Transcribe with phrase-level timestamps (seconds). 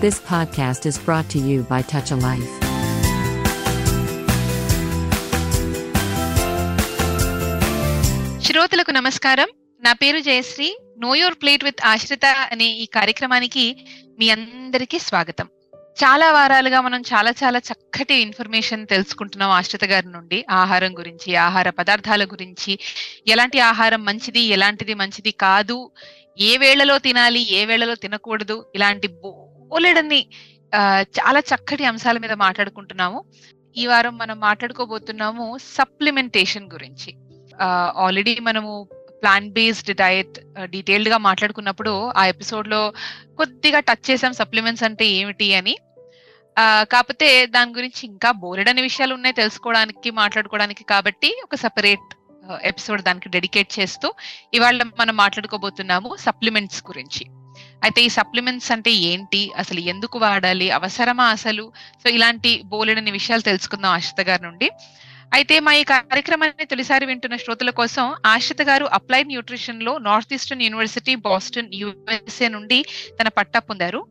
[0.00, 2.52] This podcast is brought to you by Touch a Life.
[8.44, 9.48] శ్రోతలకు నమస్కారం.
[9.82, 10.78] నా పేరు Jayashree.
[10.98, 13.76] Know your plate with Ashritha అనే ఈ కార్యక్రమానికి
[14.18, 15.48] మీ అందరికీ స్వాగతం.
[16.04, 20.46] చాలా వారాలుగా మనం చాలా చాలా చక్కటి ఇన్ఫర్మేషన్ తెలుసుకుంటున్నాం ఆశ్రిత గారి నుండి.
[20.50, 22.78] ఆహారం గురించి ఆహార పదార్థాల గురించి
[23.28, 25.90] ఎలాంటి ఆహారం మంచిది ఎలాంటిది మంచిది కాదు
[26.38, 29.08] ఏ వేళలో తినాలి ఏ వేళలో తినకూడదు ఇలాంటి
[29.70, 30.20] బోలెడన్ని
[31.18, 33.24] చాలా చక్కటి అంశాల మీద మాట్లాడుకుంటున్నాము.
[33.76, 37.10] ఈ వారం మనం మాట్లాడుకోబోతున్నాము సప్లిమెంటేషన్ గురించి.
[37.96, 38.72] ఆల్రెడీ మనము
[39.22, 42.82] ప్లాన్ బేస్డ్ డయట్ డీటెయిల్డ్గా మాట్లాడుకున్నప్పుడు ఆ ఎపిసోడ్లో
[43.38, 45.74] కొద్దిగా టచ్ చేసాం సప్లిమెంట్స్ అంటే ఏమిటి అని.
[46.92, 52.08] కాకపోతే దాని గురించి ఇంకా బోలెడని విషయాలు ఉన్నాయి తెలుసుకోవడానికి మాట్లాడుకోవడానికి కాబట్టి ఒక సపరేట్
[52.62, 54.08] ఎపిసోడ్ దానికి డెడికేట్ చేస్తూ
[54.54, 57.24] ఇవాళ మనం మాట్లాడుకోబోతున్నాము సప్లిమెంట్స్ గురించి.
[57.82, 59.50] అయితే ఈ సప్లిమెంట్స్ అంటే ఏంటి?
[59.56, 60.70] అసలు ఎందుకు వాడాలి?
[60.70, 61.72] అవసరమా అసలు?
[62.02, 64.70] సో ఇలాంటి బోలెడని విషయాలు తెలుసుకుందాం ఆశ్రిత గారి నుండి.
[65.34, 71.14] అయితే మా ఈ కార్యక్రమాన్ని తొలిసారి వింటున్న శ్రోతల కోసం ఆశ్రిత గారు applied న్యూట్రిషన్లో north eastern university
[71.14, 72.84] Boston USA నుండి
[73.20, 74.06] తన పట్టా పొందారు.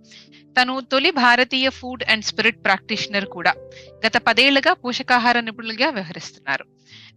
[0.62, 3.54] తను తొలి భారతీయ ఫుడ్ అండ్ స్పిరిట్ ప్రాక్టీషనర్ కూడా.
[4.08, 6.66] గత పదేళ్ళుగా పోషకాహార నిపుణులుగా వ్యవహరిస్తున్నారు.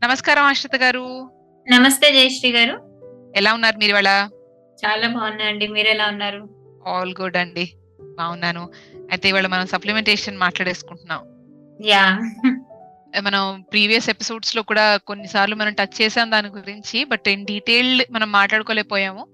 [0.02, 1.30] నమస్కారం ఆశ్రిత గారు.
[1.70, 2.76] నమస్తే జయశ్రీ గారు.
[3.36, 4.28] ఎలా ఉన్నారు మీరు ఇవాళ
[4.86, 6.48] చాలా బాగున్నా అండి మీరు ఎలా ఉన్నారు?
[6.86, 7.72] ఆల్ గుడ్ అండి.
[8.00, 8.70] బాగున్నాను.
[9.10, 11.20] అయితే ఇవాళ మనం సప్లిమెంటేషన్ మాట్లాడేసుకుంటున్నాం.
[11.86, 12.18] యా.
[13.20, 19.26] మనం ప్రీవియస్ ఎపిసోడ్స్లో కూడా కొన్నిసార్లు మనం టచ్ చేసాం దాని గురించి బట్ ఇన్ డీటెయిల్డ్ మనం మాట్లాడుకోలేకపోయాము.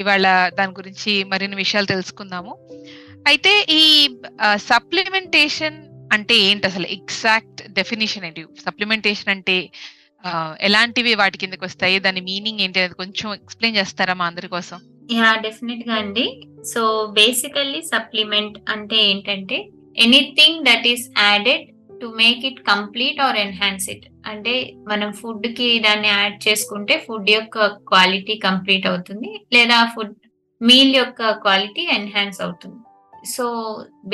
[0.00, 2.68] ఇవాళ దాని గురించి మరిన్ని విషయాలు తెలుసుకుందాము.
[3.26, 4.16] అయితే ఈ
[4.56, 6.86] సప్లిమెంటేషన్ అంటే ఏంటి అసలు?
[6.86, 8.46] ఎగ్జాక్ట్ డెఫినేషన్ ఏంటి?
[8.66, 9.70] సప్లిమెంటేషన్ అంటే
[10.60, 11.98] ఎలాంటివి వాటి కిందకి వస్తాయి?
[11.98, 12.78] దాని మీనింగ్ ఏంటి?
[12.78, 14.80] అనేది కొంచెం ఎక్స్ప్లెయిన్ చేస్తారా మా అందరి కోసం?
[15.10, 16.26] యా డెఫినెట్గా అండి.
[16.72, 16.82] సో
[17.18, 19.58] బేసికల్లీ సప్లిమెంట్ అంటే ఏంటంటే
[20.04, 21.64] anything that is added
[22.00, 24.06] to make it complete or enhance it.
[24.30, 24.54] అంటే
[24.90, 30.14] మనం ఫుడ్కి దాన్ని యాడ్ చేసుకుంటే ఫుడ్ యొక్క క్వాలిటీ కంప్లీట్ అవుతుంది లేదా ఫుడ్
[30.60, 32.80] మీల్ యొక్క క్వాలిటీ ఎన్హాన్స్ అవుతుంది.
[33.34, 33.44] So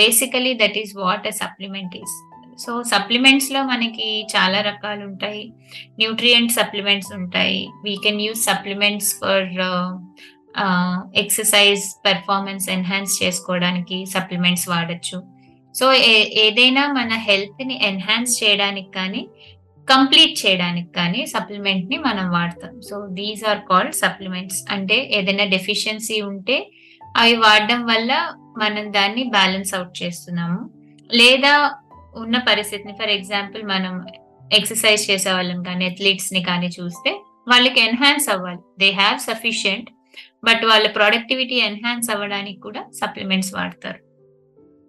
[0.00, 2.16] basically that is what a supplement is.
[2.65, 5.44] So సప్లిమెంట్స్లో మనకి చాలా రకాలు ఉంటాయి.
[6.00, 7.60] న్యూట్రియంట్ సప్లిమెంట్స్ ఉంటాయి.
[7.84, 9.49] We can use supplements for
[11.22, 15.19] exercise performance enhance చేసుకోవడానికి సప్లిమెంట్స్ వాడచ్చు.
[15.75, 15.86] సో
[16.44, 19.22] ఏదైనా మన హెల్త్ని ఎన్హాన్స్ చేయడానికి కానీ
[19.88, 22.72] కంప్లీట్ చేయడానికి కానీ సప్లిమెంట్ని మనం వాడతాం.
[22.88, 26.56] So these are called supplements అంటే ఏదైనా డెఫిషియన్సీ ఉంటే
[27.22, 28.12] అవి వాడడం వల్ల
[28.62, 30.60] మనం దాన్ని బ్యాలెన్స్ అవుట్ చేస్తున్నాము.
[31.10, 31.53] లేదా
[32.22, 33.94] ఉన్న పరిస్థితిని ఫర్ ఎగ్జాంపుల్ మనం
[34.58, 37.10] ఎక్సర్సైజ్ చేసే వాళ్ళని కానీ అథ్లీట్స్ని కానీ చూస్తే
[37.48, 38.62] వాళ్ళకి ఎన్హాన్స్ అవ్వాలి.
[38.81, 39.88] దే హ్యావ్ సఫిషియంట్
[40.43, 44.00] బట్ వాళ్ళ ప్రొడక్టివిటీ ఎన్హాన్స్ అవ్వడానికి కూడా సప్లిమెంట్స్ వాడతారు.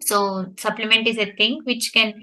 [0.09, 0.17] So
[0.65, 2.13] supplement is a thing which can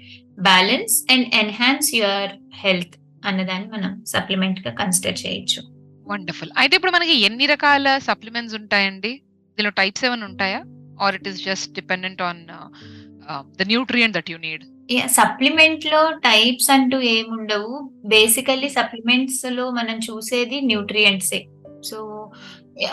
[0.49, 2.31] balance and enhance your
[2.63, 2.95] health
[3.25, 5.61] అన్నదాన్ని మనం సప్లిమెంట్గా కన్సిడర్ చేయొచ్చు.
[6.07, 6.51] వండర్ఫుల్.
[6.57, 9.13] అయితే ఇప్పుడు మనకి ఎన్ని రకాల సప్లిమెంట్స్ ఉంటాయండి?
[9.57, 10.59] దీనిలో టైప్స్ ఏమైనా ఉంటాయా?
[11.01, 12.41] Or it is just dependent on
[13.59, 14.65] the nutrient that you need?
[15.19, 17.73] సప్లిమెంట్లో types అంటూ ఏముండవు.
[18.05, 21.39] బేసికల్లీ సప్లిమెంట్స్లో మనం చూసేది న్యూట్రియంట్సే.
[21.89, 21.97] సో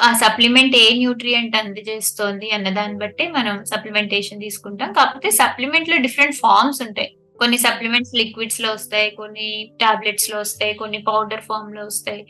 [0.06, 4.91] ఆ సప్లిమెంట్ ఏ న్యూట్రియంట్ అందజేస్తోంది అన్న దాన్ని బట్టి మనం సప్లిమెంటేషన్ తీసుకుంటాం.
[4.99, 7.11] కాకపోతే సప్లిమెంట్లో డిఫరెంట్ ఫార్మ్స్ ఉంటాయి.
[7.41, 9.49] కొన్ని సప్లిమెంట్స్ లిక్విడ్స్లో వస్తాయి కొన్ని
[9.83, 12.22] టాబ్లెట్స్లో వస్తాయి కొన్ని పౌడర్ ఫామ్లో వస్తాయి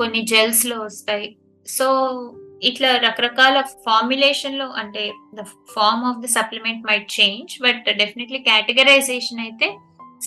[0.00, 1.28] కొన్ని జెల్స్లో వస్తాయి.
[1.66, 1.86] సో
[2.70, 5.02] ఇట్లా రకరకాల ఫార్ములేషన్లో అంటే
[5.38, 5.44] the
[5.74, 9.68] form of the supplement might change but definitely categorization అయితే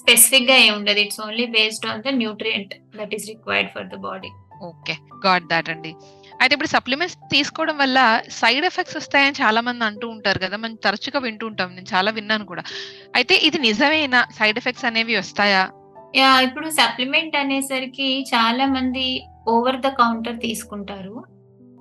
[0.02, 1.00] స్పెసిఫిక్గా ఏమి ఉండదు.
[1.06, 4.32] It's only based on the nutrient that is required for the body
[4.70, 4.94] okay
[5.26, 5.92] got that అండి.
[6.42, 10.58] అయితే ఇప్పుడు సప్లిమెంట్స్ తీసుకోవడం వల్ల సైడ్ ఎఫెక్ట్స్ వస్తాయని చాలా మంది అంటూ ఉంటారు కదా.
[10.58, 11.76] మనం తరచుగా వింటూ ఉంటాం.
[11.76, 12.64] నేను చాలా విన్నాను కూడా.
[13.16, 14.28] అయితే ఇది నిజమేనా?
[14.40, 15.64] సైడ్ ఎఫెక్ట్స్ అనేవి వస్తాయా?
[16.16, 21.24] యా ఇప్పుడు సప్లిమెంట్ అనేసరికి చాలా మంది ఓవర్ ద కౌంటర్ తీసుకుంటారు.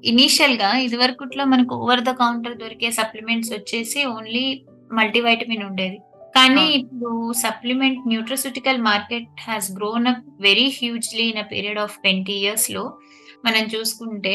[0.05, 5.99] ఇనీషియల్గా ఇది వరకుట్లో మనకు ఓవర్ ద కౌంటర్ దొరికే సప్లిమెంట్స్ వచ్చేసి ఓన్లీ మల్టీవైటమిన్ ఉండేది.
[6.37, 6.65] కానీ.
[6.67, 12.99] ఇప్పుడు supplement nutraceutical market has grown up very hugely in a period of twenty ఇయర్స్లో.
[13.45, 14.35] మనం చూసుకుంటే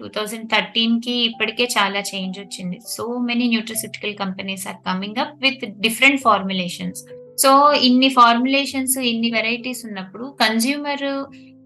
[0.00, 2.78] టూ థౌజండ్ థర్టీన్కి ఇప్పటికే చాలా చేంజ్ వచ్చింది.
[2.88, 7.02] So many nutraceutical companies are coming up with different formulations
[7.42, 7.50] so
[7.88, 11.06] ఇన్ని ఫార్ములేషన్స్ ఇన్ని వెరైటీస్ ఉన్నప్పుడు కన్జ్యూమర్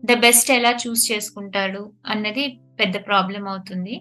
[0.05, 2.44] ద బెస్ట్ ఎలా చూస్ చేసుకుంటాడు అన్నది
[2.81, 3.94] పెద్ద ప్రాబ్లం అవుతుంది.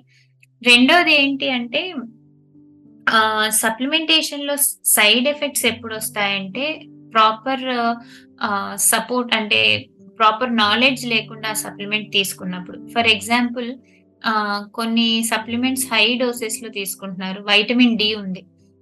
[0.62, 1.82] రెండోది ఏంటి అంటే
[3.62, 4.56] సప్లిమెంటేషన్లో
[4.86, 6.66] సైడ్ ఎఫెక్ట్స్ ఎప్పుడు వస్తాయంటే
[7.14, 7.64] ప్రాపర్
[8.76, 9.62] సపోర్ట్ అంటే
[10.20, 12.80] ప్రాపర్ నాలెడ్జ్ లేకుండా సప్లిమెంట్ తీసుకున్నప్పుడు.
[12.96, 13.70] ఫర్ ఎగ్జాంపుల్
[14.78, 17.42] కొన్ని సప్లిమెంట్స్ హై డోసెస్లో తీసుకుంటున్నారు.
[17.50, 18.42] వైటమిన్ డి ఉంది.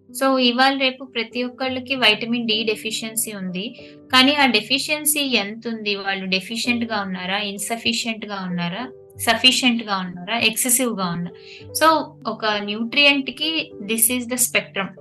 [0.09, 3.65] సో ఇవాళ రేపు ప్రతి ఒక్కళ్ళకి వైటమిన్ డి డెఫిషియన్సీ ఉంది.
[4.13, 5.93] కానీ ఆ డెఫిషియన్సీ ఎంత ఉంది?
[6.05, 7.39] వాళ్ళు డెఫిషియెంట్గా ఉన్నారా?
[7.51, 8.83] ఇన్సఫిషియెంట్గా ఉన్నారా?
[9.25, 10.35] సఫిషియెంట్గా ఉన్నారా?
[10.49, 11.35] ఎక్సెసివ్గా ఉన్నారా
[11.79, 11.87] సో
[12.33, 13.51] ఒక న్యూట్రియంట్కి
[13.91, 14.91] దిస్ ఈస్ ద స్పెక్ట్రమ్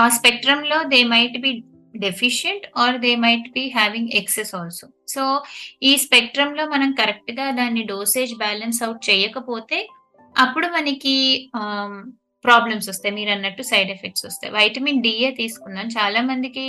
[0.00, 1.52] ఆ స్పెక్ట్రమ్లో they might be
[1.94, 5.42] deficient or they might be having excess also so
[5.82, 9.80] ఈ స్పెక్ట్రమ్లో మనం కరెక్ట్గా దాన్ని డోసేజ్ బ్యాలెన్స్ అవుట్ చేయకపోతే
[10.36, 11.16] అప్పుడు మనకి
[11.60, 11.94] um,
[12.44, 13.14] ప్రాబ్లమ్స్ వస్తాయి.
[13.14, 14.52] మీరు అన్నట్టు సైడ్ ఎఫెక్ట్స్ వస్తాయి.
[14.52, 15.86] వైటమిన్ డిఏ తీసుకున్నాం.
[15.88, 16.64] చాలా మందికి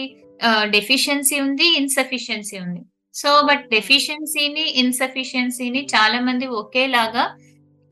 [0.76, 2.82] డెఫిషియన్సీ ఉంది ఇన్సఫిషియన్సీ ఉంది.
[3.16, 7.26] సో బట్ డెఫిషియన్సీని ఇన్సఫిషియన్సీని చాలా మంది ఒకేలాగా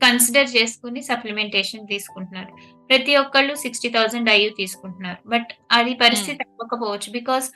[0.00, 2.52] కన్సిడర్ చేసుకుని సప్లిమెంటేషన్ తీసుకుంటున్నారు.
[2.88, 5.20] ప్రతి ఒక్కళ్ళు సిక్స్టీ థౌసండ్ ఐయు తీసుకుంటున్నారు.
[5.32, 7.08] బట్ అది పరిస్థితి తప్పకపోవచ్చు.
[7.18, 7.46] Because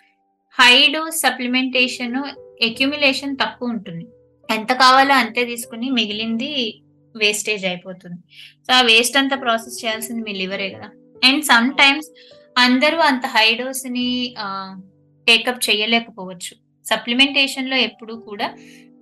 [0.58, 2.16] high dose supplementation
[2.68, 4.04] accumulation తక్కువ ఉంటుంది.
[4.48, 6.50] ఎంత కావాలో అంతే తీసుకుని మిగిలింది
[7.14, 8.18] వేస్టేజ్ అయిపోతుంది.
[8.66, 10.88] సో ఆ వేస్ట్ అంతా ప్రాసెస్ చేయాల్సింది మీ లివరే కదా.
[11.26, 12.08] అండ్ సమ్ టైమ్స్
[12.64, 14.08] అందరూ అంత హై డోస్ని
[15.26, 16.54] టేకప్ చేయలేకపోవచ్చు
[16.90, 18.46] సప్లిమెంటేషన్లో ఎప్పుడు కూడా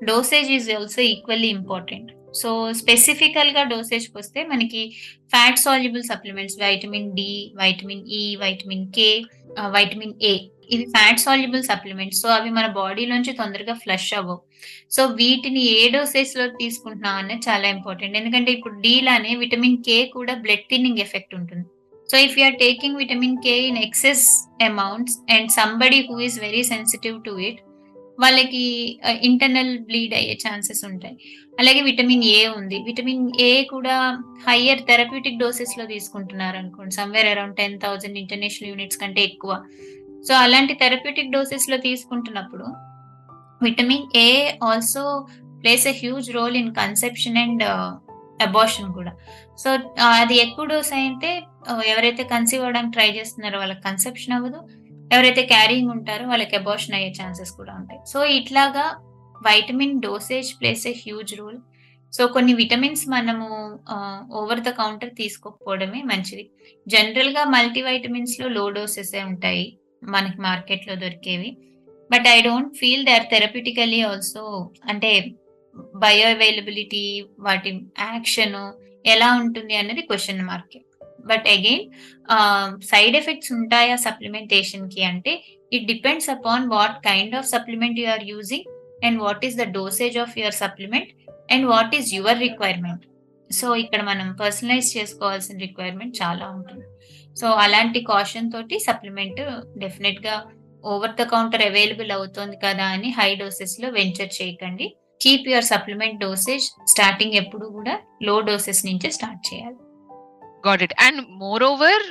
[0.08, 2.10] dosage is also equally important.
[2.40, 2.50] So
[2.80, 4.82] స్పెసిఫికల్గా dosage వస్తే మనకి
[5.34, 9.10] fat soluble supplements vitamin D vitamin E vitamin K
[9.76, 10.34] vitamin A
[10.74, 12.20] ఇవి ఫ్యాట్ సాల్యుబుల్ సప్లిమెంట్స్.
[12.22, 14.40] సో అవి మన బాడీలోంచి తొందరగా ఫ్లష్ అవ్వవు.
[14.94, 18.16] సో వీటిని ఏ డోసెస్లో తీసుకుంటున్నాం అనేది చాలా ఇంపార్టెంట్.
[18.20, 21.66] ఎందుకంటే ఇప్పుడు డి లానే విటమిన్ కే కూడా బ్లడ్ థిన్నింగ్ ఎఫెక్ట్ ఉంటుంది.
[22.08, 24.24] So if you're taking vitamin K in excess
[24.70, 27.60] amounts and somebody who is very sensitive to it
[28.20, 28.64] వాళ్ళకి
[29.22, 31.16] ఇంటర్నల్ బ్లీడ్ అయ్యే ఛాన్సెస్ ఉంటాయి.
[31.60, 32.78] అలాగే విటమిన్ ఏ ఉంది.
[32.82, 33.96] విటమిన్ ఏ కూడా
[34.48, 39.62] హయ్యర్ థెరప్యూటిక్ డోసెస్లో తీసుకుంటున్నారు అనుకోండి somewhere around ten thousand international units కంటే ఎక్కువ.
[40.28, 42.64] సో అలాంటి థెరప్యూటిక్ డోసెస్లో తీసుకుంటున్నప్పుడు
[43.62, 45.26] vitamin A also
[45.62, 47.62] plays a huge role in conception and
[48.42, 49.12] abortion కూడా.
[49.56, 49.70] సో
[50.04, 51.42] అది ఎక్కువ డోస్ అయితే
[51.86, 54.60] ఎవరైతే కన్సీవ్ అవ్వడానికి ట్రై చేస్తున్నారో వాళ్ళకి కన్సెప్షన్ అవ్వదు.
[55.12, 58.00] ఎవరైతే క్యారింగ్ ఉంటారో వాళ్ళకి అబార్షన్ అయ్యే ఛాన్సెస్ కూడా ఉంటాయి.
[58.06, 59.00] సో ఇట్లాగా
[59.46, 61.58] vitamin dosage plays a huge role
[62.12, 63.46] so కొన్ని విటమిన్స్ మనము
[64.32, 66.50] ఓవర్ ద కౌంటర్ తీసుకోకపోవడమే మంచిది.
[66.88, 71.56] జనరల్గా మల్టీ వైటమిన్స్లో లో డోసెస్ ఉంటాయి మనకి మార్కెట్లో దొరికేవి.
[72.12, 75.34] But I don't feel they are therapeutically also అంటే
[75.94, 78.72] బయో అవైలబిలిటీ వాటి యాక్షన్
[79.06, 80.93] ఎలా ఉంటుంది అన్నది question market
[81.30, 81.84] but again
[82.90, 85.34] side effects ఉంటాయా సప్లిమెంటేషన్కి అంటే
[85.76, 88.68] it depends upon what kind of supplement you are using
[89.06, 91.10] and what is the dosage of your supplement
[91.54, 93.04] and what is your requirement.
[93.50, 96.86] So ఇక్కడ మనం personalise చేసుకోవాల్సిన requirement చాలా ఉంటుంది.
[97.40, 99.40] So అలాంటి caution తోటి సప్లిమెంట్
[99.82, 100.36] డెఫినెట్గా
[100.92, 104.86] ఓవర్ ద కౌంటర్ అవైలబుల్ అవుతుంది కదా అని హై డోసెస్లో వెంచర్ చేయకండి.
[105.22, 107.94] Keep your supplement dosage starting ఎప్పుడు కూడా
[108.28, 109.78] లో డోసెస్ నుంచే స్టార్ట్ చేయాలి.
[110.66, 112.04] Got it and moreover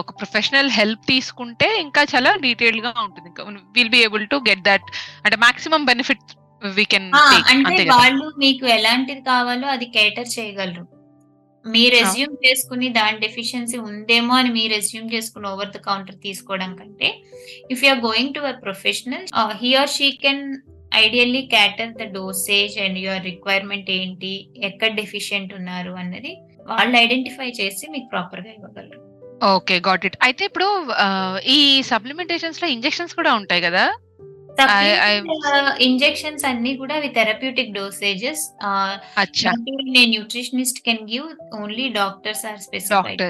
[0.00, 3.30] ఒక ప్రొఫెషనల్ హెల్ప్ తీసుకుంటే ఇంకా చాలా డీటెయిల్డ్గా ఉంటుంది.
[3.76, 4.88] Will be able to get that
[5.24, 6.26] అంటే మాక్సిమం బెనిఫిట్
[6.62, 7.08] వి కెన్
[7.52, 10.84] అంటే వాళ్ళు మీకు ఎలాంటిది కావాలో అది కేటర్ చేయగలరు.
[11.64, 17.08] మీ రెజ్యూమ్ చేసుకుని దాని డెఫిషియన్సీ ఉందేమో అని మీ రెజ్యూమ్ చేసుకుని ఓవర్ ద కౌంటర్ తీసుకోవడం కంటే
[17.72, 19.24] if you are going to a professional
[19.62, 20.44] he or she can
[20.98, 24.32] ideally cater the dosage and your requirement ఏంటి
[24.68, 26.32] ఎక్కడ డెఫిషియెంట్ ఉన్నారు అన్నది
[26.68, 29.00] వాళ్ళు ఐడెంటిఫై చేసి మీకు ప్రాపర్గా ఇవ్వగలరు.
[29.44, 30.86] ఓకే గాట్ ఇట్ అయితే ఇప్పుడు
[31.46, 33.92] ఈ సప్లిమెంటేషన్స్లో ఇంజెక్షన్స్ కూడా ఉంటాయి కదా?
[35.80, 38.50] ఇంజెక్షన్స్ అన్ని కూడా అవి therapeutic dosages
[40.06, 43.22] nutritionist can give only doctors are specific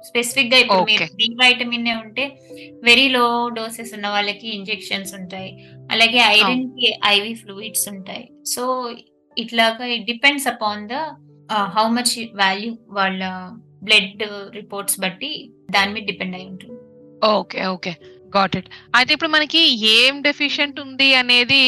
[0.00, 2.24] స్పెసిఫిక్గా ఇప్పుడు మీరు డి వైటమిన్ ఉంటే
[2.82, 5.50] వెరీ లో డోసెస్ ఉన్న వాళ్ళకి ఇంజెక్షన్స్ ఉంటాయి.
[5.92, 8.30] అలాగే ఐరన్కి ఐవి ఫ్లూయిడ్స్ ఉంటాయి.
[8.44, 8.62] సో
[9.36, 10.96] ఇట్లాగా it depends upon the
[11.76, 13.20] how much value వాళ్ళ
[13.82, 14.22] బ్లడ్
[14.54, 15.32] రిపోర్ట్స్ బట్టి
[15.70, 16.76] దాని మీద డిపెండ్ అయి ఉంటుంది.
[17.32, 17.92] ఓకే ఓకే
[18.36, 19.60] గాట్ ఇట్ అయితే ఇప్పుడు మనకి
[19.92, 21.60] ఏం డెఫిషియెంట్ ఉంది అనేది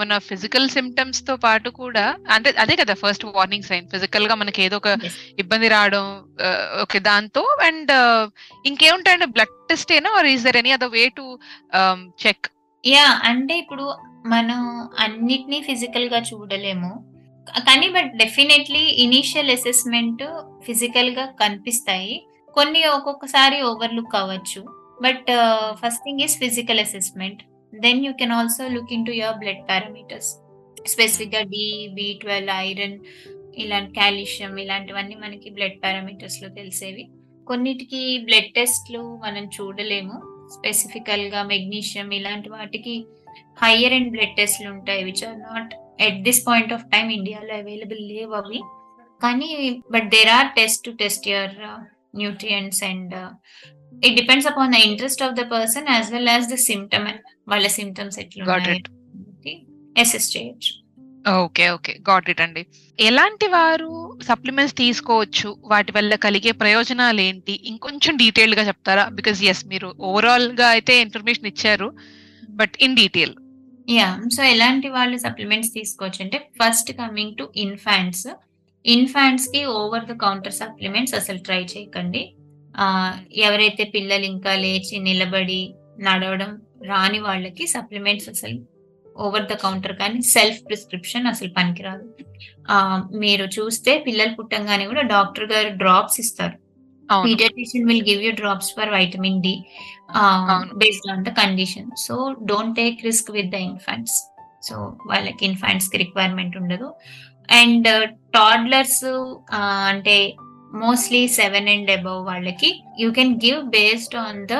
[0.00, 4.92] మన ఫిజికల్ సిమ్టమ్స్తో పాటు కూడా అంటే అదే కదా ఫస్ట్ వార్నింగ్ సైన్ ఫిజికల్గా మనకి ఏదో ఒక
[5.42, 6.06] ఇబ్బంది రావడం
[6.84, 7.92] ఓకే దాంతో అండ్
[8.70, 9.28] ఇంకేముంటాయండి?
[9.36, 10.12] బ్లడ్ టెస్ట్ ఏనా?
[10.18, 11.26] Or is there any other way to
[12.24, 12.48] check
[12.84, 13.84] yeah అంటే ఇప్పుడు
[14.28, 17.14] మనం అన్నిటినీ ఫిజికల్గా చూడలేము.
[17.58, 20.24] కానీ బట్ డెఫినెట్లీ ఇనీషియల్ అసెస్మెంట్
[20.66, 22.26] ఫిజికల్గా కనిపిస్తాయి.
[22.54, 24.62] కొన్ని ఒక్కొక్కసారి ఓవర్లుక్ అవ్వచ్చు.
[25.02, 25.26] But
[25.72, 27.42] first thing is physical assessment.
[27.74, 30.30] Then you can also look into your blood parameters.
[30.86, 32.98] స్పెసిఫిక్గా డి బి ట్వెల్వ్ ఐరన్
[33.56, 37.08] ఇలాంటి కాల్షియం ఇలాంటివన్నీ మనకి బ్లడ్ పారామీటర్స్లో తెలిసేవి.
[37.46, 40.16] కొన్నిటికి బ్లడ్ టెస్ట్లు మనం చూడలేము.
[40.52, 43.04] స్పెసిఫికల్గా మెగ్నీషియం ఇలాంటి వాటికి
[43.62, 48.08] హయ్యర్ అండ్ బ్లడ్ టెస్ట్లు ఉంటాయి which are not at this point of time ఇండియాలో అవైలబుల్
[48.08, 48.60] లేవు అవి.
[49.22, 51.54] కానీ but there are test to test your
[52.16, 53.14] nutrients and
[54.04, 57.08] it depends upon the interest of the person as well as the symptom
[57.48, 58.88] వాళ్ళ symptoms ఎట్లా Got it.
[60.00, 60.88] Assess చేయొచ్చు.
[61.30, 61.96] Okay okay.
[62.10, 62.66] Got it అండి.
[63.00, 65.56] ఎలాంటి వారు supplements తీసుకోవచ్చు?
[65.64, 67.60] వాటి వల్ల కలిగే ప్రయోజనాలు ఏంటి?
[67.64, 69.04] ఇంకొంచెం డీటెయిల్డ్గా చెప్తారా?
[69.08, 71.92] బికాస్ ఎస్ మీరు ఓవరాల్గా అయితే ఇన్ఫర్మేషన్ ఇచ్చారు.
[72.60, 73.34] But in detail.
[73.98, 78.28] Yeah so ఎలాంటి వాళ్ళు సప్లిమెంట్స్ తీసుకోవచ్చు అంటే ఫస్ట్ కమింగ్ టు ఇన్ఫాంట్స్.
[78.84, 82.22] ఇన్ఫాంట్స్కి ఓవర్ ద కౌంటర్ సప్లిమెంట్స్ అసలు ట్రై చేయకండి.
[83.46, 85.62] ఎవరైతే పిల్లలు ఇంకా లేచి నిలబడి
[86.06, 86.50] నడవడం
[86.90, 88.58] రాని వాళ్ళకి సప్లిమెంట్స్ అసలు
[89.26, 92.06] ఓవర్ ద కౌంటర్ కానీ సెల్ఫ్ ప్రిస్క్రిప్షన్ అసలు పనికిరాదు.
[93.22, 96.56] మీరు చూస్తే పిల్లలు పుట్టంగానే కూడా డాక్టర్ గారు డ్రాప్స్ ఇస్తారు.
[97.24, 99.48] Pediatrician will give you drops for vitamin D
[100.14, 100.74] uh, అవును.
[100.78, 101.86] based on the condition.
[102.06, 102.14] So
[102.50, 104.14] don't take risk with the infants.
[104.66, 104.76] So
[105.10, 106.86] వాళ్ళకి ఇన్ఫాంట్స్కి రిక్వైర్మెంట్ ఉండదు
[107.58, 107.86] అండ్
[108.36, 109.02] టాడ్లర్స్
[109.90, 110.16] అంటే
[110.82, 112.70] మోస్ట్లీ సెవెన్ అండ్ అబౌవ్ వాళ్ళకి
[113.02, 114.56] you can give based on the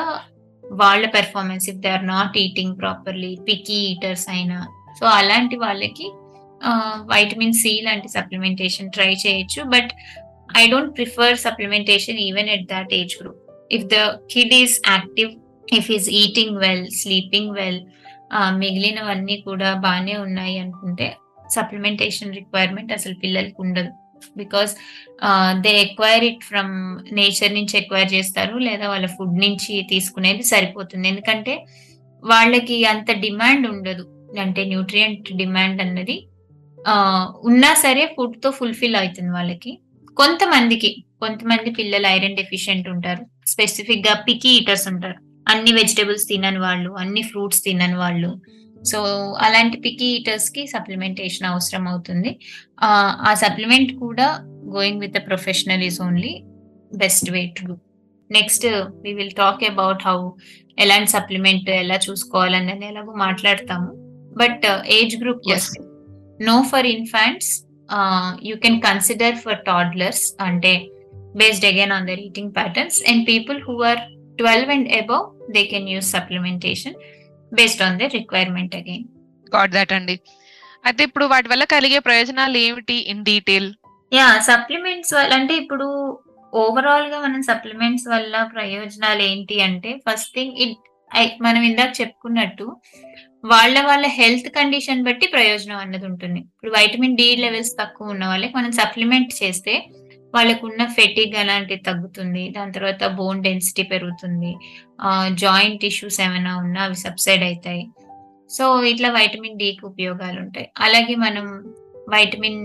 [0.65, 4.59] వాళ్ళ performance if they are not eating properly picky eaters అయినా
[5.01, 6.07] so అలాంటి వాళ్ళకి
[7.13, 9.93] vitamin C లాంటి సప్లిమెంటేషన్ ట్రై చేయొచ్చు but
[10.55, 13.37] I don't prefer supplementation even at that age group.
[13.71, 15.31] If the kid is active,
[15.69, 17.79] if he's eating well, sleeping well,
[18.61, 21.07] మిగిలినవన్నీ కూడా బాగానే ఉన్నాయి అనుకుంటే
[21.55, 23.93] సప్లిమెంటేషన్ రిక్వైర్మెంట్ అసలు పిల్లలకి ఉండదు.
[24.41, 24.73] Because
[25.65, 26.75] they acquire it from
[27.19, 31.07] nature నుంచి ఎక్వైర్ చేస్తారు లేదా వాళ్ళ ఫుడ్ నుంచి తీసుకునేది సరిపోతుంది.
[31.13, 31.55] ఎందుకంటే
[32.23, 34.05] వాళ్ళకి అంత డిమాండ్ ఉండదు.
[34.45, 36.17] అంటే న్యూట్రియంట్ డిమాండ్ అన్నది
[37.51, 39.73] ఉన్నా సరే ఫుడ్తో ఫుల్ఫిల్ అవుతుంది వాళ్ళకి.
[40.19, 43.27] కొంతమందికి కొంతమంది పిల్లలు ఐరన్ డెఫిషియెంట్ ఉంటారు.
[43.47, 45.15] స్పెసిఫిక్గా పికీ ఈటర్స్ ఉంటారు.
[45.49, 48.41] అన్ని వెజిటబుల్స్ తినని వాళ్ళు అన్ని ఫ్రూట్స్ తినని వాళ్ళు.
[48.85, 49.03] సో
[49.41, 52.41] అలాంటి పికీ ఈటర్స్కి సప్లిమెంటేషన్ అవసరం అవుతుంది.
[52.81, 56.43] ఆ, సప్లిమెంట్ కూడా going with the professional is only
[56.95, 57.77] best way to do.
[58.31, 58.67] Next
[59.03, 60.31] we will talk about how
[60.79, 63.93] ఎలాంటి సప్లిమెంట్ ఎలా చూసుకోవాలన్నది ఎలాగో మాట్లాడతాము.
[64.39, 65.51] But age group.
[66.43, 67.68] No for infants
[68.43, 70.73] you can consider for toddlers అంటే
[71.35, 74.01] based again on their eating patterns and people who are
[74.39, 76.97] twelve and above they can use supplementation
[77.53, 79.05] based on their requirement again
[79.53, 80.17] got that అండి.
[80.85, 83.69] అయితే ఇప్పుడు వాటి వల్ల కలిగే ప్రయోజనాలు ఏమిటి in detail
[84.13, 85.87] yeah supplements వల్ల అంటే ఇప్పుడు
[86.53, 90.77] ఓవరాల్గా మనం సప్లిమెంట్స్ వల్ల ప్రయోజనాలు ఏంటి అంటే ఫస్ట్ థింగ్ ఇట్
[91.41, 92.67] మనం ఇందాక చెప్పుకున్నట్టు
[93.45, 96.41] వాళ్ళ వాళ్ళ హెల్త్ కండిషన్ బట్టి ప్రయోజనం అన్నది ఉంటుంది.
[96.41, 99.75] ఇప్పుడు వైటమిన్ డి లెవెల్స్ తక్కువ ఉన్న వాళ్ళకి మనం సప్లిమెంట్ చేస్తే
[100.35, 102.43] వాళ్ళకు ఉన్న ఫెటిగ్ అలాంటివి తగ్గుతుంది.
[102.57, 104.53] దాని తర్వాత బోన్ డెన్సిటీ పెరుగుతుంది.
[105.45, 107.85] జాయింట్ ఇష్యూస్ ఏమైనా ఉన్నా అవి సబ్సైడ్ అవుతాయి.
[108.51, 110.69] సో ఇట్లా వైటమిన్ డికి ఉపయోగాలు ఉంటాయి.
[110.87, 111.47] అలాగే మనం
[112.15, 112.63] వైటమిన్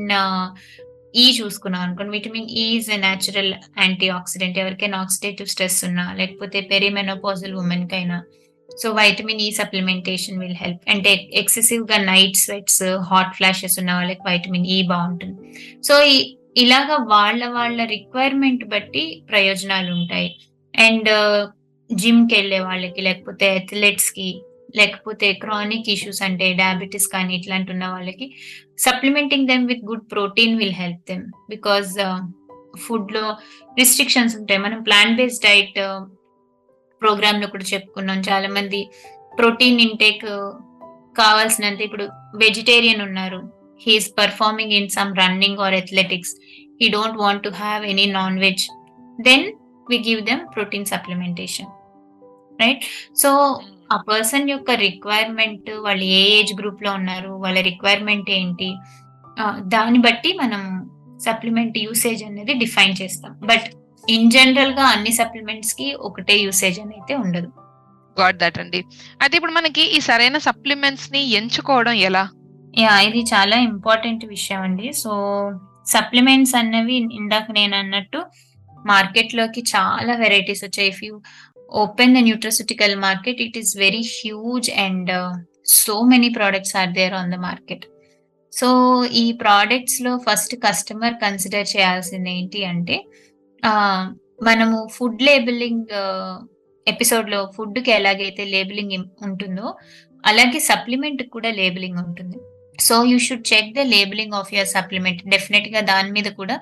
[1.15, 2.11] ఈ చూసుకున్నాం అనుకోండి.
[2.17, 3.53] Vitamin E is a natural
[4.19, 8.17] antioxidant ఎవరికైనా ఆక్సిడేటివ్ స్ట్రెస్ ఉన్నా లేకపోతే perimenopausal ఉమెన్కైనా
[8.81, 11.11] so vitamin E supplementation will help అంటే
[11.41, 15.37] ఎక్సెసివ్గా నైట్ స్వెట్స్ హాట్ ఫ్లాషెస్ ఉన్న వాళ్ళకి వైటమిన్ e ఈ బాగుంటుంది.
[15.87, 15.95] సో
[16.63, 20.29] ఇలాగా వాళ్ళ వాళ్ళ రిక్వైర్మెంట్ బట్టి ప్రయోజనాలు ఉంటాయి.
[20.73, 21.11] అండ్
[21.89, 24.29] జిమ్ uh, కి వెళ్ళే వాళ్ళకి లేకపోతే అథ్లెట్స్కి
[24.79, 28.25] లేకపోతే క్రానిక్ ఇష్యూస్ అంటే డయాబెటీస్ కానీ ఇట్లాంటి ఉన్న వాళ్ళకి
[28.85, 31.91] supplementing them with good protein will help them because
[32.85, 33.25] ఫుడ్లో
[33.79, 34.61] రిస్ట్రిక్షన్స్ ఉంటాయి.
[34.65, 35.77] మనం ప్లాంట్ బేస్డ్ డైట్
[37.03, 38.19] ప్రోగ్రామ్లో కూడా చెప్పుకున్నాం.
[38.29, 38.79] చాలా మంది
[39.39, 40.25] ప్రోటీన్ ఇంటేక్
[41.19, 42.05] కావాల్సినంత ఇప్పుడు
[42.35, 43.41] వెజిటేరియన్ ఉన్నారు.
[43.81, 46.33] He is performing in some running or athletics
[46.81, 48.63] he don't want to have any non veg
[49.29, 49.45] then
[49.87, 51.71] we give them protein supplementation
[52.61, 52.83] right
[53.21, 53.29] so
[53.93, 58.69] ఆ పర్సన్ యొక్క రిక్వైర్మెంట్ వాళ్ళు ఏ ఏజ్ గ్రూప్లో ఉన్నారు వాళ్ళ రిక్వైర్మెంట్ ఏంటి
[59.73, 60.61] దాన్ని బట్టి మనం
[61.25, 63.33] సప్లిమెంట్ యూసేజ్ అనేది డిఫైన్ చేస్తాం.
[63.49, 63.67] బట్
[64.03, 67.49] ఇన్ జనరల్గా అన్ని సప్లిమెంట్స్కి ఒకటే యూసేజ్ అని అయితే ఉండదు.
[68.17, 68.79] గాట్ దట్ అండి.
[69.21, 72.23] అయితే ఇప్పుడు మనకి ఈ సరైన సప్లిమెంట్స్ని ఎంచుకోవడం ఎలా?
[72.79, 74.93] యా ఇది చాలా ఇంపార్టెంట్ విషయం అండి.
[74.93, 75.11] సో
[75.87, 78.19] సప్లిమెంట్స్ అన్నవి ఇందాక నేను అన్నట్టు
[78.85, 80.89] మార్కెట్లోకి చాలా వెరైటీస్ వచ్చాయి.
[80.89, 81.21] If you
[81.83, 85.11] open the nutraceutical market it is very huge and
[85.65, 87.85] so many products are there on the market
[88.53, 88.67] so
[89.23, 92.97] ఈ ప్రోడక్ట్స్లో ఫస్ట్ కస్టమర్ కన్సిడర్ చేయాల్సింది ఏంటి అంటే
[94.47, 95.91] మనము ఫుడ్ లేబులింగ్
[96.87, 98.95] ఎపిసోడ్లో ఫుడ్కి ఎలాగైతే లేబులింగ్
[99.27, 99.67] ఉంటుందో
[100.29, 102.37] అలాగే సప్లిమెంట్ కూడా లేబులింగ్ ఉంటుంది.
[102.87, 105.21] So you should check the labelling of your supplement.
[105.33, 106.55] డెఫినెట్గా దాని మీద కూడా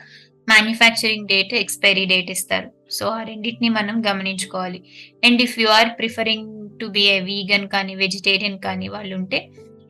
[0.52, 2.70] మ్యానుఫ్యాక్చరింగ్ డేట్ ఎక్స్పైరీ డేట్ ఇస్తారు.
[2.98, 4.80] సో ఆ రెండింటిని మనం గమనించుకోవాలి.
[5.28, 9.40] And if you are preferring to be a vegan కానీ వెజిటేరియన్ కానీ వాళ్ళు ఉంటే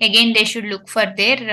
[0.08, 1.44] again they should look for their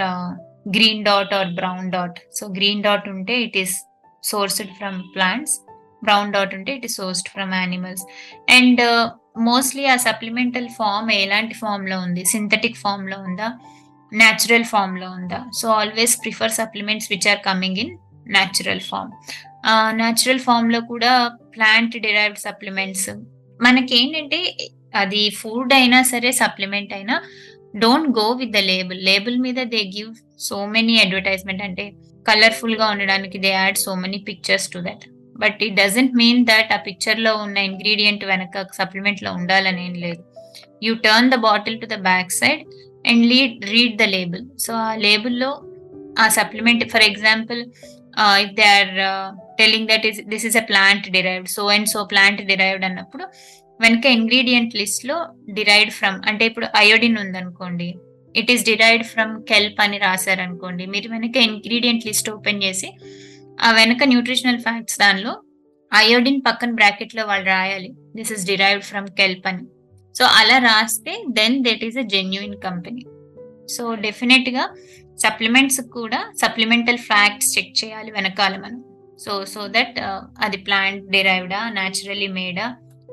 [0.77, 2.19] green dot or brown dot.
[2.39, 3.77] So green dot ఉంటే it is
[4.31, 5.57] sourced from plants
[6.05, 8.05] brown dot ఉంటే it is sourced from animals
[8.51, 8.83] and
[9.49, 12.23] mostly ఆ supplemental form ఎలాంటి ఫామ్లో ఉంది?
[12.25, 13.49] Synthetic ఫామ్లో ఉందా?
[14.13, 15.41] Natural ఫామ్లో ఉందా?
[15.59, 17.93] So always prefer supplements which are coming in
[18.29, 19.13] natural form
[19.97, 21.13] natural ఫామ్లో కూడా
[21.55, 23.09] ప్లాంట్ డిరైవ్డ్ సప్లిమెంట్స్
[23.61, 24.39] మనకి ఏంటంటే
[24.95, 27.15] అది ఫుడ్ అయినా సరే సప్లిమెంట్ అయినా
[27.77, 31.85] don't go with the label label మీద they give so many advertisement అంటే
[32.29, 35.05] కలర్ఫుల్గా ఉండడానికి they add so many pictures to that
[35.37, 40.23] but it doesn't mean that ఆ పిక్చర్లో ఉన్న ఇంగ్రీడియంట్ వెనక సప్లిమెంట్లో ఉండాలని ఏం లేదు.
[40.83, 42.63] You turn the bottle to the back side
[43.05, 45.51] and lead read the label so ఆ లేబుల్లో
[46.19, 47.61] ఆ supplement for example
[48.45, 48.93] if they are
[49.59, 53.25] telling that is this is a plant derived so and so plant derived అన్నప్పుడు
[53.81, 55.17] వెనక ingredient లిస్ట్లో
[55.53, 57.89] derived from అంటే ఇప్పుడు iodine ఉందనుకోండి
[58.37, 62.91] it is derived from kelp అని రాశారు అనుకోండి మీరు వెనక ఇంగ్రీడియంట్ లిస్ట్ ఓపెన్ చేసి
[63.61, 65.43] ఆ వెనక న్యూట్రిషనల్ ఫ్యాక్ట్స్ దానిలో
[65.93, 67.91] అయోడిన్ పక్కన బ్రాకెట్లో వాళ్ళు రాయాలి.
[68.17, 69.65] This is derived from kelp అని.
[70.15, 73.05] సో అలా రాస్తే then that is a genuine company
[73.69, 74.65] so డెఫినెట్గా
[75.19, 78.85] సప్లిమెంట్స్ కూడా సప్లిమెంటల్ ఫ్యాక్ట్స్ చెక్ చేయాలి వెనకాల మనం.
[79.19, 79.99] సో సో దట్
[80.43, 82.67] అది ప్లాంట్ డిరైవ్డా naturally Meda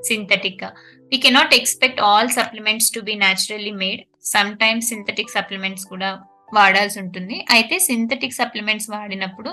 [0.07, 0.63] synthetic
[1.11, 4.03] we cannot expect all supplements to be naturally made
[4.63, 6.09] sometimes synthetic supplements కూడా
[6.53, 7.37] వాడాల్సి ఉంటుంది.
[7.49, 9.51] అయితే సింథటిక్ సప్లిమెంట్స్ వాడినప్పుడు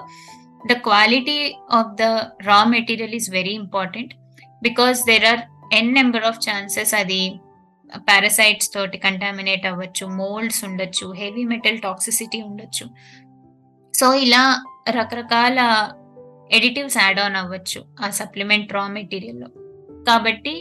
[0.71, 1.38] the quality
[1.79, 2.09] of the
[2.50, 4.12] raw material is very important
[4.62, 5.43] because there are
[5.79, 7.23] N number of chances అది
[8.09, 12.85] parasites తోటి contaminate అవ్వచ్చు moulds ఉండొచ్చు heavy metal toxicity ఉండొచ్చు.
[13.95, 14.45] సో ఇలా
[14.99, 15.59] రకరకాల
[16.50, 19.50] ఎడిటివ్స్ యాడ్ ఆన్ అవ్వచ్చు ఆ సప్లిమెంట్ రా మెటీరియల్లో
[20.09, 20.55] కాబట్టి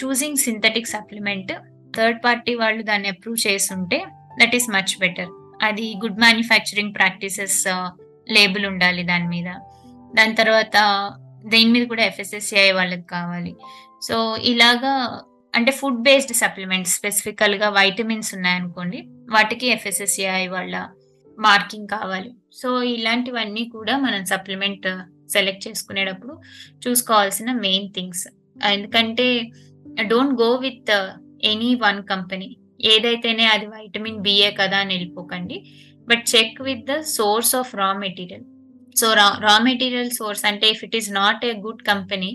[0.00, 1.52] choosing synthetic supplement
[1.96, 3.98] third party వాళ్ళు దాన్ని అప్రూవ్ చేస్తుంటే
[4.40, 5.30] దట్ ఈస్ మచ్ బెటర్
[5.62, 7.60] అది గుడ్ మ్యానుఫ్యాక్చరింగ్ ప్రాక్టీసెస్
[8.28, 9.48] లేబుల్ ఉండాలి దాని మీద.
[10.14, 10.76] దాని తర్వాత
[11.44, 13.52] దీని మీద కూడా ఎఫ్ఎస్ఎస్సిఐ వాళ్ళకి కావాలి.
[14.02, 14.16] సో
[14.52, 14.92] ఇలాగా
[15.54, 20.76] అంటే ఫుడ్ బేస్డ్ సప్లిమెంట్స్ స్పెసిఫికల్గా వైటమిన్స్ ఉన్నాయనుకోండి వాటికి ఎఫ్ఎస్ఎస్సిఐ వాళ్ళ
[21.38, 22.30] మార్కింగ్ కావాలి.
[22.52, 24.88] సో ఇలాంటివన్నీ కూడా మనం సప్లిమెంట్
[25.34, 26.34] సెలెక్ట్ uh, చేసుకునేటప్పుడు
[26.84, 28.24] చూసుకోవాల్సిన మెయిన్ థింగ్స్
[28.72, 29.26] ఎందుకంటే
[30.10, 30.92] don't go with
[31.44, 32.56] any one company.
[32.80, 35.56] ఏదైతేనే అది వైటమిన్ బిఏ కదా అని వెళ్ళిపోకండి.
[36.08, 38.44] But check with the source of raw material
[38.96, 42.30] so raw raw material source అంటే if it is not a good company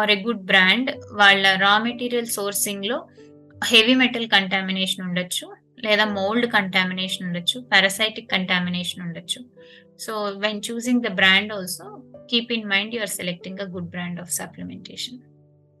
[0.00, 2.98] or a good brand వాళ్ళ raw material సోర్సింగ్లో
[3.64, 5.46] heavy metal contamination ఉండొచ్చు.
[5.84, 7.58] లేదా mould contamination ఉండొచ్చు.
[7.72, 9.40] Parasitic contamination ఉండొచ్చు.
[10.00, 10.12] So
[10.44, 11.86] when choosing the brand also
[12.30, 15.18] keep in mind you are selecting a good brand of supplementation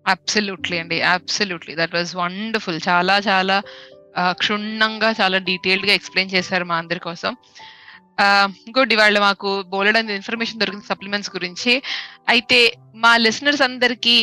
[0.06, 3.56] absolutely అండి absolutely that was wonderful చాలా చాలా
[4.42, 7.32] క్షుణ్ణంగా చాలా డీటెయిల్డ్గా ఎక్స్ప్లెయిన్ చేశారు మా అందరి కోసం.
[8.76, 11.74] గుడ్ ఇవాళ మాకు బోలెడంత ఇన్ఫర్మేషన్ దొరికింది సప్లిమెంట్స్ గురించి.
[12.28, 12.58] అయితే
[13.04, 14.16] మా లిసనర్స్ అందరికి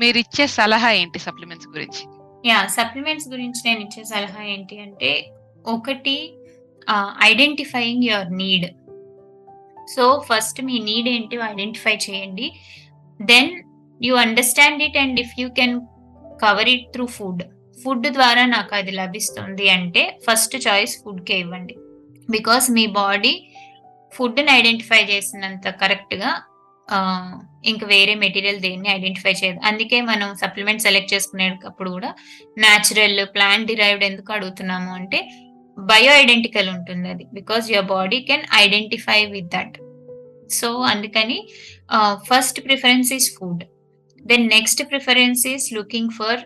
[0.00, 2.02] మీరు ఇచ్చే సలహా ఏంటి సప్లిమెంట్స్ గురించి?
[2.50, 5.10] యా సప్లిమెంట్స్ గురించి నేను ఇచ్చే సలహా ఏంటి అంటే
[5.66, 6.16] ఒకటి
[7.30, 8.68] identifying your need
[9.94, 12.46] so first me need ఏంటి ఐడెంటిఫై చేయండి.
[13.20, 13.50] Then
[14.00, 15.76] you understand it and if you can
[16.44, 17.42] cover it through food
[17.82, 21.74] food ద్వారా నాకు అది లభిస్తుంది అంటే ఫస్ట్ చాయిస్ ఫుడ్కే ఇవ్వండి.
[22.28, 23.34] బికాస్ మీ బాడీ
[24.12, 26.30] ఫుడ్ని ఐడెంటిఫై చేసినంత కరెక్ట్గా
[27.70, 29.58] ఇంక వేరే మెటీరియల్ దేన్ని ఐడెంటిఫై చేయదు.
[29.68, 32.10] అందుకే మనం సప్లిమెంట్ సెలెక్ట్ చేసుకునేటప్పుడు కూడా
[32.64, 35.18] న్యాచురల్ ప్లాంట్ డిరైవ్డ్ ఎందుకు అడుగుతున్నాము అంటే
[35.78, 37.24] బయో ఐడెంటికల్ ఉంటుంది అది.
[37.38, 39.76] Because your body can identify with that
[40.60, 41.38] so అందుకని
[42.30, 43.62] first preference is food
[44.30, 46.40] then next preference is looking for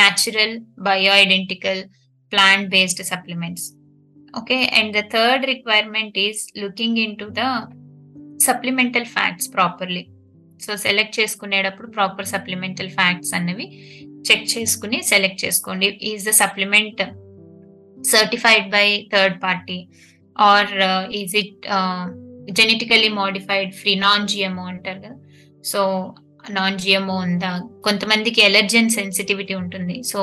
[0.00, 0.50] natural
[0.86, 1.78] bioidentical
[2.32, 3.66] plant-based based supplements
[4.38, 7.48] okay and the third requirement is looking into the
[8.46, 10.04] supplemental facts properly.
[10.64, 13.66] So select చేసుకునేటప్పుడు proper supplemental facts అనేవి
[14.28, 15.88] check చేసుకుని select చేసుకోండి.
[16.10, 17.02] Is the supplement
[18.12, 19.78] certified by third party
[20.36, 20.72] or
[21.20, 21.60] is it
[22.58, 25.18] genetically modified free non GMO అంటారు కదా.
[25.70, 25.80] So
[26.56, 27.52] non GMO ఉందా?
[27.86, 29.96] కొంతమందికి allergen sensitivity ఉంటుంది.
[30.10, 30.20] So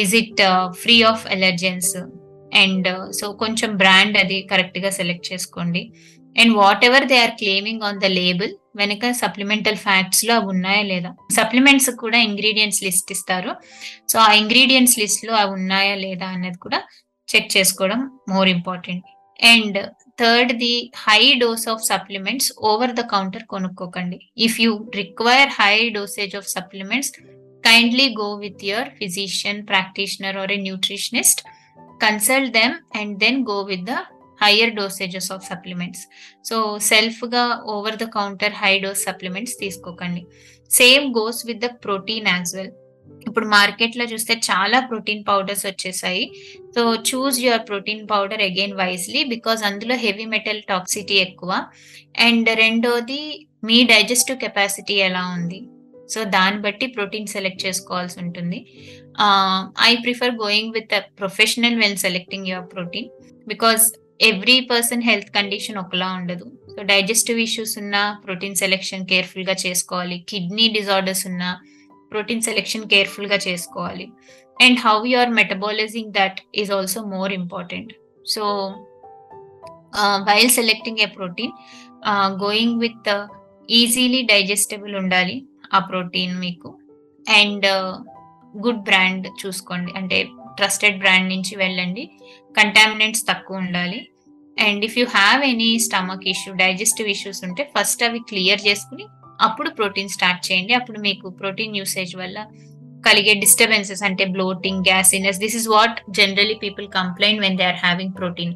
[0.00, 0.42] is it
[0.82, 1.94] free of allergens
[2.62, 5.82] and so కొంచెం brand అది కరెక్ట్గా సెలెక్ట్ చేసుకోండి.
[6.36, 6.52] And
[6.88, 11.10] whatever they are claiming on the label వెనక సప్లిమెంటల్ ఫ్యాక్ట్స్లో అవి ఉన్నాయా లేదా?
[11.38, 13.52] సప్లిమెంట్స్ కూడా ఇంగ్రీడియంట్స్ లిస్ట్ ఇస్తారు.
[14.12, 16.80] సో ఆ ఇంగ్రీడియంట్స్ లిస్ట్లో అవి ఉన్నాయా లేదా అనేది కూడా
[17.28, 18.00] చెక్ చేసుకోవడం
[18.32, 19.06] more important
[19.52, 19.78] and
[20.18, 20.74] third the
[21.04, 24.18] high dose of supplements over the counter కొనుక్కోకండి.
[24.46, 27.12] If you require high dosage of supplements
[27.64, 31.40] kindly go with your physician practitioner or a nutritionist
[32.04, 33.94] consult them and then go with the
[34.44, 36.02] higher dosages of supplements
[36.48, 36.56] so
[36.90, 40.22] సెల్ఫ్గా over the counter high dose supplements తీసుకోకండి.
[40.70, 42.74] Same goes with the protein as well
[43.28, 46.24] ఇప్పుడు మార్కెట్లో చూస్తే చాలా protein powders వచ్చేసాయి.
[46.74, 51.52] So choose your protein powder again wisely because అందులో heavy metal toxicity ఎక్కువ.
[52.26, 53.20] And రెండోది
[53.70, 55.60] మీ డైజెస్టివ్ కెపాసిటీ ఎలా ఉంది?
[56.14, 58.58] సో దాన్ని బట్టి ప్రోటీన్ సెలెక్ట్ చేసుకోవాల్సి ఉంటుంది.
[59.90, 63.08] I prefer going with professional when selecting your protein
[63.52, 63.86] because
[64.28, 66.46] every person health condition ఒకలా ఉండదు.
[66.74, 70.18] సో డైజెస్టివ్ ఇష్యూస్ ఉన్న ప్రోటీన్ సెలెక్షన్ కేర్ఫుల్గా చేసుకోవాలి.
[70.30, 71.44] కిడ్నీ డిజార్డర్స్ ఉన్న
[72.10, 74.08] ప్రోటీన్ సెలెక్షన్ కేర్ఫుల్గా చేసుకోవాలి
[74.62, 77.92] and how you are metabolising that is also more important
[78.26, 78.74] so
[80.16, 81.52] while selecting a protein
[82.44, 83.28] going with
[83.70, 86.78] easily digestible ఉండాలి ఆ ప్రోటీన్ మీకు.
[87.28, 87.66] అండ్
[88.66, 92.10] గుడ్ బ్రాండ్ చూసుకోండి అంటే ట్రస్టెడ్ బ్రాండ్ నుంచి వెళ్ళండి
[92.56, 94.08] కంటామినెంట్స్ తక్కువ ఉండాలి
[94.58, 99.06] and if you have any stomach issue digestive issues ఉంటే ఫస్ట్ అవి క్లియర్ చేసుకుని
[99.40, 100.74] అప్పుడు ప్రోటీన్ స్టార్ట్ చేయండి.
[100.74, 102.38] అప్పుడు మీకు ప్రోటీన్ యూసేజ్ వల్ల
[103.06, 108.14] కలిగే డిస్టర్బెన్సెస్ అంటే bloating gassiness this is what generally people complaint when they are having
[108.14, 108.54] protein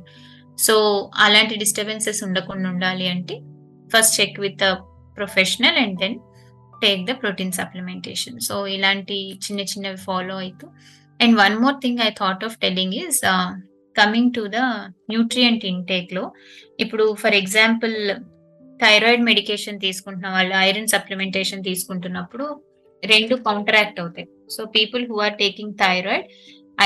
[0.58, 0.74] so
[1.16, 3.36] అలాంటి డిస్టర్బెన్సెస్ ఉండకుండా ఉండాలి అంటే
[3.90, 4.64] first check with
[5.16, 6.16] professional and then
[6.82, 10.66] take the protein supplementation so ఇలాంటి చిన్న చిన్నవి ఫాలో అవుతూ
[11.20, 13.20] and one more thing I thought of telling is
[13.96, 14.60] coming to the
[15.10, 16.32] nutrient ఇంటేక్లో
[16.80, 17.96] ఇప్పుడు for example
[18.82, 22.46] thyroid medication తీసుకుంటున్న వాళ్ళు ఐరన్ సప్లిమెంటేషన్ తీసుకుంటున్నప్పుడు
[23.02, 24.26] రెండు counteract అవుతాయి.
[24.54, 26.26] So people who are taking thyroid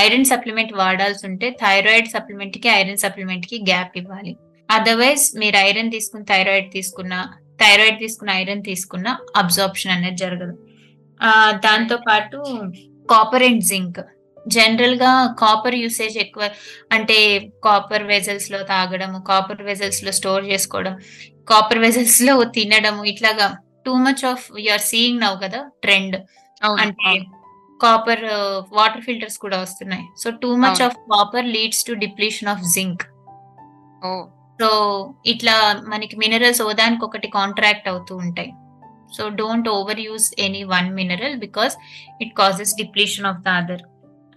[0.03, 4.33] iron supplement వాడాల్సి ఉంటే థైరాయిడ్ సప్లిమెంట్కి ఐరన్ సప్లిమెంట్కి గ్యాప్ ఇవ్వాలి.
[4.69, 7.13] అదర్వైజ్ మీరు ఐరన్ తీసుకున్న థైరాయిడ్ తీసుకున్న
[7.61, 9.07] థైరాయిడ్ తీసుకున్న ఐరన్ తీసుకున్న
[9.41, 10.55] అబ్జార్ప్షన్ అనేది జరగదు.
[11.65, 12.37] దాంతో పాటు
[13.11, 14.01] కాపర్ అండ్ జింక్
[14.55, 16.43] జనరల్గా కాపర్ యూసేజ్ ఎక్కువ
[16.95, 17.17] అంటే
[17.67, 20.95] కాపర్ వెజల్స్లో తాగడము కాపర్ వెజల్స్లో స్టోర్ చేసుకోవడం
[21.47, 23.47] కాపర్ వెజల్స్లో తినడము ఇట్లాగా
[23.85, 26.15] too much of you're seeing now కదా ట్రెండ్
[26.83, 27.11] అంటే
[27.79, 28.23] కాపర్
[28.77, 30.05] వాటర్ ఫిల్టర్స్ కూడా వస్తున్నాయి.
[30.21, 33.03] So too much of copper leads to depletion of zinc
[34.59, 34.69] so
[35.31, 35.55] ఇట్లా
[35.91, 38.51] మనకి మినరల్స్ ఓదానికి ఒకటి కాంట్రాక్ట్ అవుతూ ఉంటాయి.
[39.15, 41.73] So don't over use any one mineral because
[42.23, 43.83] it causes depletion of the other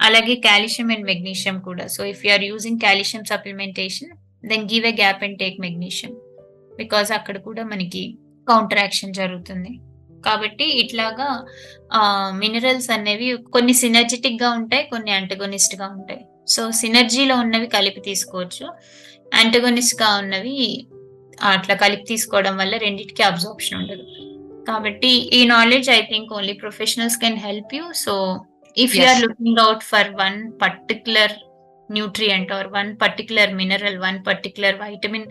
[0.01, 1.85] అలాగే కాల్షియం అండ్ మెగ్నీషియం కూడా.
[1.95, 4.11] So if you are using calcium supplementation
[4.53, 6.13] then give a gap and take magnesium
[6.81, 8.03] because అక్కడ కూడా మనకి
[8.49, 9.73] counter action జరుగుతుంది.
[10.27, 11.29] కాబట్టి ఇట్లాగా
[12.43, 16.23] minerals అనేవి కొన్ని సినర్జెటిక్గా ఉంటాయి కొన్ని అంటగోనిస్ట్గా ఉంటాయి.
[16.55, 18.67] సో సినర్జీలో ఉన్నవి కలిపి తీసుకోవచ్చు.
[19.39, 20.57] యాంటగోనిస్ట్గా ఉన్నవి
[21.55, 24.05] అట్లా కలిపి తీసుకోవడం వల్ల రెండింటికి అబ్జార్ప్షన్ ఉండదు.
[24.69, 28.15] కాబట్టి ఈ knowledge I think only professionals can help you so
[28.85, 31.35] if you are looking out for one particular
[31.97, 35.27] nutrient or one particular mineral one particular vitamin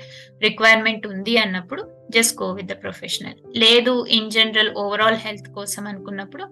[0.46, 1.84] requirement ఉంది అన్నప్పుడు
[2.16, 3.38] just go with the professional.
[3.64, 6.46] లేదు in general overall health కోసం అనుకున్నప్పుడు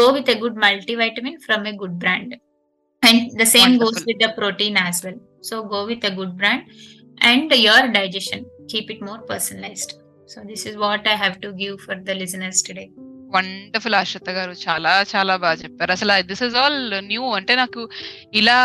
[0.00, 2.34] go with a good multi vitamin from a good brand.
[3.02, 5.20] And the same goes with the protein as well.
[5.50, 6.64] So go with a good brand
[7.30, 8.44] and your digestion.
[8.72, 9.94] Keep it more personalised.
[10.32, 12.86] So this is what I have to give for the listeners today.
[13.36, 15.90] Wonderful Ashritha garu చాలా చాలా బాగా చెప్పారు.
[15.96, 16.78] అసలు this is all
[17.10, 17.82] new అంటే నాకు
[18.40, 18.58] ఇలా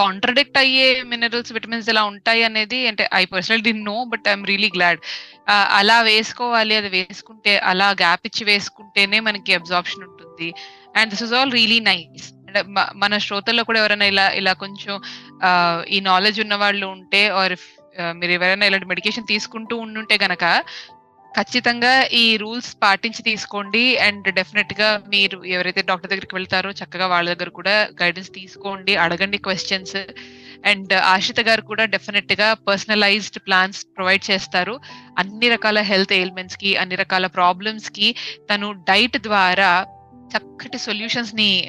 [0.00, 4.70] contradict అయ్యే minerals vitamins ఇలా ఉంటాయి అనేది అంటే I personal D know but I'm really
[4.76, 5.00] glad
[5.80, 10.48] అలా వేసుకోవాలి అది వేసుకుంటే అలా గ్యాప్ ఇచ్చి వేసుకుంటేనే మనకి అబ్జార్ప్షన్ ఉంటుంది.
[10.98, 12.60] And this is all really nice అంటే
[13.02, 14.94] మన శ్రోతల్లో కూడా ఎవరైనా ఇలా ఇలా కొంచెం
[15.94, 17.56] ఈ నాలెడ్జ్ ఉన్న వాళ్ళు ఉంటే ఆర్
[18.18, 20.44] మీరు ఎవరైనా ఇలాంటి మెడికేషన్ తీసుకుంటూ ఉండుంటే గనక
[21.38, 23.98] ఖచ్చితంగా ఈ రూల్స్ పాటించి తీసుకోండి.
[23.98, 29.96] అండ్ డెఫినెట్గా మీరు ఎవరైతే డాక్టర్ దగ్గరికి వెళ్తారో చక్కగా వాళ్ళ దగ్గర కూడా గైడెన్స్ తీసుకోండి అడగండి క్వశ్చన్స్.
[30.64, 34.80] అండ్ ఆశిత గారు కూడా డెఫినెట్గా పర్సనలైజ్డ్ ప్లాన్స్ ప్రొవైడ్ చేస్తారు.
[35.18, 38.14] అన్ని రకాల హెల్త్ ఎయిల్మెంట్స్కి అన్ని రకాల ప్రాబ్లమ్స్కి
[38.50, 39.70] తను డైట్ ద్వారా
[40.32, 41.68] చక్కటి సొల్యూషన్స్ని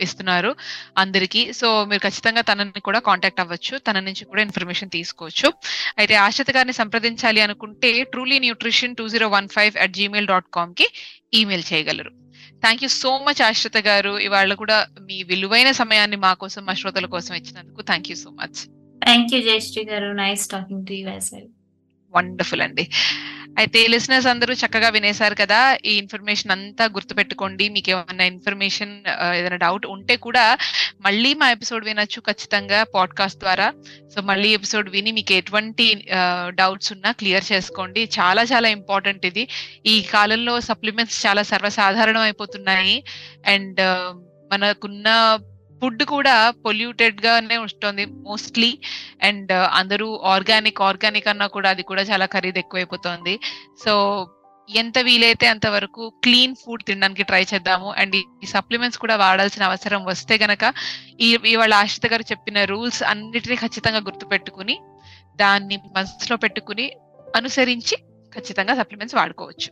[0.00, 0.56] ఇస్తున్నారు
[0.98, 1.52] అందరికి.
[1.52, 3.78] సో మీరు ఖచ్చితంగా తనని కూడా కాంటాక్ట్ అవ్వచ్చు.
[3.78, 5.52] తన నుంచి కూడా ఇన్ఫర్మేషన్ తీసుకోవచ్చు.
[5.98, 10.88] అయితే ఆశ్రిత గారిని సంప్రదించాలి అనుకుంటే truly nutrition two zero one five at gmail dot కామ్కి
[11.34, 12.10] email చేయగలరు.
[12.62, 14.18] Thank you so much Ashritha garu.
[14.18, 18.58] ఇవాళ కూడా మీ విలువైన సమయాన్ని మా కోసం మా శ్రోతల కోసం ఇచ్చినందుకు thank you so much
[19.04, 20.12] thank you Jayashree garu.
[20.12, 21.06] Nice talking to you
[22.14, 22.90] wonderful అండి.
[23.58, 27.68] అయితే లిసనర్స్ అందరూ చక్కగా వినేశారు కదా ఈ ఇన్ఫర్మేషన్ అంతా గుర్తుపెట్టుకోండి.
[27.68, 28.92] మీకు ఏమైనా ఇన్ఫర్మేషన్
[29.34, 30.44] ఏదైనా డౌట్ ఉంటే కూడా
[31.00, 33.68] మళ్ళీ మా ఎపిసోడ్ వినొచ్చు ఖచ్చితంగా పాడ్కాస్ట్ ద్వారా.
[34.14, 35.86] సో మళ్ళీ ఎపిసోడ్ విని మీకు ఎటువంటి
[36.60, 38.02] డౌట్స్ ఉన్నా క్లియర్ చేసుకోండి.
[38.18, 39.48] చాలా చాలా ఇంపార్టెంట్ ఇది.
[39.86, 42.96] ఈ కాలంలో సప్లిమెంట్స్ చాలా సర్వసాధారణం అయిపోతున్నాయి.
[43.46, 43.80] అండ్
[44.52, 45.38] మనకున్న
[45.80, 48.72] ఫుడ్ కూడా పొల్యూటెడ్ గానే ఉంటుంది మోస్ట్లీ
[49.28, 53.34] అండ్ uh, అందరూ ఆర్గానిక్ ఆర్గానిక్ అన్నా కూడా అది కూడా చాలా ఖరీదు ఎక్కువైపోతుంది
[53.84, 53.94] సో
[54.68, 57.88] ఎంత వీలైతే అంతవరకు క్లీన్ ఫుడ్ తినడానికి ట్రై చేద్దాము.
[58.00, 60.72] అండ్ ఈ సప్లిమెంట్స్ కూడా వాడాల్సిన అవసరం వస్తే గనక
[61.20, 64.76] ఈ ఇవాళ ఆశిత గారు చెప్పిన రూల్స్ అన్నిటినీ ఖచ్చితంగా గుర్తుపెట్టుకుని
[65.40, 66.86] దాన్ని మనసులో పెట్టుకుని
[67.34, 67.96] అనుసరించి
[68.32, 69.70] ఖచ్చితంగా సప్లిమెంట్స్ వాడుకోవచ్చు.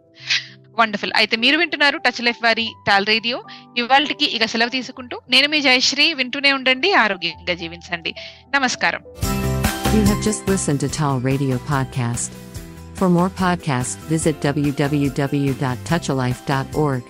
[0.80, 3.38] వండర్ఫుల్ అయితే మీరు వింటున్నారు టచ్ లైఫ్ వారి టాల్ రేడియో
[3.78, 8.12] ఇవాళకి ఇక సెలవు తీసుకుంటూ నేను మీ జయశ్రీ వింటూనే ఉండండి ఆరోగ్యంగా జీవించండి
[8.56, 9.02] నమస్కారం
[9.90, 12.30] You have just listened to Tall Radio Podcast.
[12.96, 17.02] For more podcasts, visit www.touchalife.org.